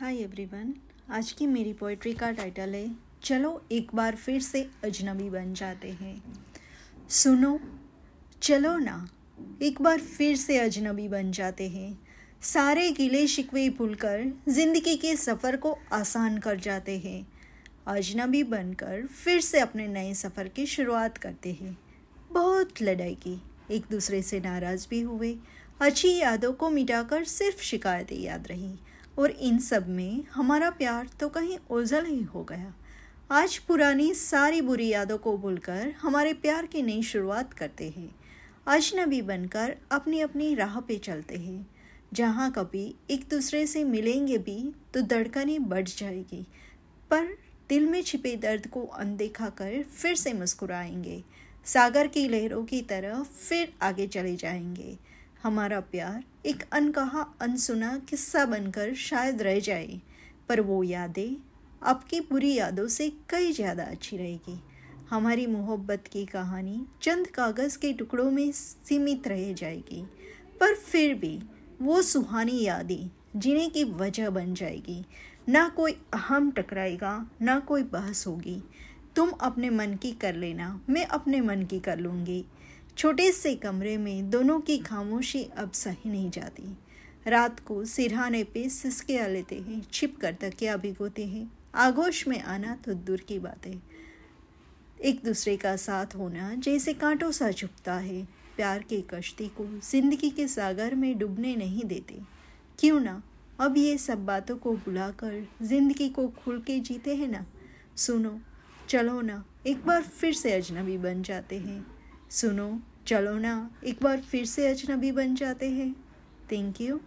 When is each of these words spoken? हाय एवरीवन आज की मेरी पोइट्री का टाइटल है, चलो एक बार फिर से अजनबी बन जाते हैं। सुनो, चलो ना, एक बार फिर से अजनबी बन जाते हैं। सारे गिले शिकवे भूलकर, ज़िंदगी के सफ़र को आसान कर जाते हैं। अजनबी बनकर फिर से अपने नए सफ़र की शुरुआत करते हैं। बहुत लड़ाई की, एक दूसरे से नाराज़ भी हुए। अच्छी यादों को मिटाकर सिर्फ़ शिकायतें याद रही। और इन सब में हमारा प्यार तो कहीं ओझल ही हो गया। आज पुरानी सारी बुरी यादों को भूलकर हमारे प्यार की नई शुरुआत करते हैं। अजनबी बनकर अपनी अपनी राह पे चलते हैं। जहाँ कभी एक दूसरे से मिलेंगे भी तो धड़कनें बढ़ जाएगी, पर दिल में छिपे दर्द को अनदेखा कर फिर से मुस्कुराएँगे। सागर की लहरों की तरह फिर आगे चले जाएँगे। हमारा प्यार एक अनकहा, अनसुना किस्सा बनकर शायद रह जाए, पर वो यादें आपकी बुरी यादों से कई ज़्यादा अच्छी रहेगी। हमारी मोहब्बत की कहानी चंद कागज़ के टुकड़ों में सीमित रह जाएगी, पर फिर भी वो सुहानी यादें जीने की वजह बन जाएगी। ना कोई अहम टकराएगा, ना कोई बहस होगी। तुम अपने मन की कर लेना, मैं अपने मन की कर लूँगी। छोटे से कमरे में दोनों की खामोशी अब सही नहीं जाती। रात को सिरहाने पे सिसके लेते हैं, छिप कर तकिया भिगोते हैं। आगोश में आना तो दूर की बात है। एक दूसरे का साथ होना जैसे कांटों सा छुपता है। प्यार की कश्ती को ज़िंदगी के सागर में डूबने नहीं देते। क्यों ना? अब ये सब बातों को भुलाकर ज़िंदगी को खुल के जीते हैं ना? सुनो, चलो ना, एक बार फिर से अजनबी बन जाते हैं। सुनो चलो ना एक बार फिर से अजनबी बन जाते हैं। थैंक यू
हाय 0.00 0.16
एवरीवन 0.16 0.72
आज 1.10 1.30
की 1.32 1.46
मेरी 1.46 1.72
पोइट्री 1.72 2.12
का 2.14 2.30
टाइटल 2.30 2.74
है, 2.74 2.90
चलो 3.22 3.50
एक 3.72 3.88
बार 3.94 4.16
फिर 4.16 4.40
से 4.40 4.60
अजनबी 4.84 5.28
बन 5.30 5.52
जाते 5.54 5.90
हैं। 5.90 6.22
सुनो, 7.10 7.58
चलो 8.42 8.76
ना, 8.78 9.08
एक 9.62 9.80
बार 9.82 9.98
फिर 9.98 10.36
से 10.36 10.58
अजनबी 10.58 11.08
बन 11.08 11.32
जाते 11.32 11.68
हैं। 11.68 11.98
सारे 12.42 12.90
गिले 12.90 13.26
शिकवे 13.26 13.68
भूलकर, 13.70 14.24
ज़िंदगी 14.48 14.96
के 14.96 15.16
सफ़र 15.16 15.56
को 15.56 15.76
आसान 15.92 16.38
कर 16.38 16.58
जाते 16.58 16.98
हैं। 16.98 17.26
अजनबी 17.86 18.42
बनकर 18.44 19.06
फिर 19.06 19.40
से 19.40 19.60
अपने 19.60 19.88
नए 19.88 20.14
सफ़र 20.14 20.48
की 20.48 20.66
शुरुआत 20.66 21.18
करते 21.18 21.52
हैं। 21.52 21.76
बहुत 22.32 22.82
लड़ाई 22.82 23.14
की, 23.14 23.40
एक 23.70 23.90
दूसरे 23.90 24.22
से 24.22 24.40
नाराज़ 24.40 24.86
भी 24.90 25.00
हुए। 25.00 25.36
अच्छी 25.80 26.16
यादों 26.16 26.52
को 26.52 26.70
मिटाकर 26.70 27.24
सिर्फ़ 27.24 27.62
शिकायतें 27.62 28.16
याद 28.16 28.46
रही। 28.48 28.74
और 29.18 29.30
इन 29.30 29.58
सब 29.58 29.88
में 29.88 30.24
हमारा 30.32 30.70
प्यार 30.70 31.08
तो 31.20 31.28
कहीं 31.28 31.58
ओझल 31.70 32.04
ही 32.06 32.22
हो 32.24 32.42
गया। 32.44 32.74
आज 33.30 33.56
पुरानी 33.58 34.12
सारी 34.14 34.60
बुरी 34.60 34.88
यादों 34.88 35.18
को 35.18 35.36
भूलकर 35.38 35.94
हमारे 36.00 36.32
प्यार 36.34 36.66
की 36.66 36.82
नई 36.82 37.02
शुरुआत 37.02 37.52
करते 37.52 37.88
हैं। 37.88 38.14
अजनबी 38.66 39.20
बनकर 39.22 39.74
अपनी 39.92 40.20
अपनी 40.20 40.54
राह 40.54 40.78
पे 40.80 40.98
चलते 40.98 41.36
हैं। 41.36 41.66
जहाँ 42.12 42.50
कभी 42.52 42.94
एक 43.10 43.24
दूसरे 43.30 43.66
से 43.66 43.84
मिलेंगे 43.84 44.38
भी 44.38 44.74
तो 44.94 45.00
धड़कनें 45.02 45.68
बढ़ 45.68 45.88
जाएगी, 45.88 46.46
पर 47.10 47.26
दिल 47.68 47.86
में 47.86 48.02
छिपे 48.02 48.34
दर्द 48.36 48.66
को 48.66 48.84
अनदेखा 48.84 49.48
कर 49.48 49.82
फिर 49.82 50.14
से 50.14 50.32
मुस्कुराएँगे। 50.32 51.22
सागर 51.66 52.06
की 52.06 52.26
लहरों 52.28 52.64
की 52.64 52.80
तरह 52.82 53.22
फिर 53.22 53.72
आगे 53.82 54.06
चले 54.06 54.34
जाएँगे। 54.36 54.96
हमारा 55.42 55.78
प्यार 55.80 56.22
एक 56.46 56.62
अनकहा, 56.72 57.24
अनसुना 57.40 57.96
किस्सा 58.08 58.44
बनकर 58.44 58.94
शायद 58.94 59.42
रह 59.42 59.58
जाए, 59.60 60.00
पर 60.48 60.60
वो 60.60 60.82
यादें 60.82 61.36
आपकी 61.82 62.20
बुरी 62.20 62.52
यादों 62.54 62.86
से 62.88 63.08
कई 63.30 63.52
ज़्यादा 63.52 63.84
अच्छी 63.84 64.16
रहेगी। 64.16 64.58
हमारी 65.10 65.46
मोहब्बत 65.46 66.04
की 66.12 66.24
कहानी 66.26 66.80
चंद 67.02 67.26
कागज़ 67.26 67.78
के 67.78 67.92
टुकड़ों 67.92 68.30
में 68.30 68.50
सीमित 68.52 69.28
रह 69.28 69.52
जाएगी, 69.52 70.02
पर 70.60 70.74
फिर 70.74 71.14
भी 71.14 71.38
वो 71.82 72.02
सुहानी 72.02 72.60
यादें 72.62 73.10
जीने 73.36 73.68
की 73.68 73.84
वजह 73.84 74.30
बन 74.30 74.54
जाएगी। 74.54 75.04
ना 75.48 75.68
कोई 75.68 75.92
अहम 76.14 76.50
टकराएगा, 76.50 77.30
ना 77.42 77.58
कोई 77.60 77.82
बहस 77.84 78.26
होगी। 78.26 78.62
तुम 79.16 79.30
अपने 79.30 79.70
मन 79.70 79.94
की 79.94 80.12
कर 80.12 80.34
लेना, 80.34 80.80
मैं 80.88 81.04
अपने 81.06 81.40
मन 81.40 81.62
की 81.62 81.78
कर 81.80 81.98
लूँगी। 81.98 82.44
छोटे 82.98 83.30
से 83.32 83.54
कमरे 83.54 83.96
में 83.96 84.30
दोनों 84.30 84.60
की 84.60 84.78
खामोशी 84.78 85.42
अब 85.56 85.72
सही 85.72 86.10
नहीं 86.10 86.30
जाती। 86.30 86.62
रात 87.26 87.60
को 87.60 87.84
सिरहाने 87.84 88.42
पे 88.44 88.68
सिसके 88.68 89.28
लेते 89.28 89.56
हैं, 89.56 89.82
छिप 89.92 90.16
कर 90.20 90.32
तकिया 90.32 90.76
भिगोते 90.76 91.26
हैं। 91.26 91.50
आगोश 91.74 92.26
में 92.28 92.40
आना 92.42 92.74
तो 92.76 92.94
दूर 92.94 93.20
की 93.20 93.38
बात 93.38 93.66
है। 93.66 93.82
एक 95.00 95.20
दूसरे 95.24 95.56
का 95.56 95.76
साथ 95.76 96.16
होना 96.16 96.54
जैसे 96.54 96.92
कांटों 96.92 97.30
सा 97.30 97.50
छुपता 97.52 97.94
है। 97.94 98.22
प्यार 98.56 98.82
की 98.82 99.00
कश्ती 99.02 99.46
को 99.48 99.66
ज़िंदगी 99.90 100.30
के 100.30 100.46
सागर 100.48 100.94
में 100.94 101.18
डूबने 101.18 101.54
नहीं 101.56 101.84
देते। 101.84 102.18
क्यों 102.78 103.00
ना? 103.00 103.22
अब 103.60 103.76
ये 103.76 103.98
सब 103.98 104.24
बातों 104.26 104.56
को 104.56 104.72
भुलाकर 104.76 105.46
ज़िंदगी 105.62 106.08
को 106.08 106.26
खुल 106.28 106.60
के 106.60 106.78
जीते 106.80 107.14
हैं 107.16 107.28
ना? 107.28 107.44
सुनो, 107.96 108.38
चलो 108.88 109.20
ना, 109.20 109.44
एक 109.66 109.86
बार 109.86 110.02
फिर 110.02 110.34
से 110.34 110.52
अजनबी 110.52 110.98
बन 110.98 111.22
जाते 111.22 111.58
हैं। 111.58 111.97
सुनो 112.30 112.80
चलो 113.06 113.32
ना 113.38 113.70
एक 113.84 113.98
बार 114.02 114.20
फिर 114.20 114.44
से 114.46 114.66
अजनबी 114.66 115.12
बन 115.12 115.34
जाते 115.34 115.70
हैं। 115.70 115.92
थैंक 116.52 116.80
यू 116.80 117.00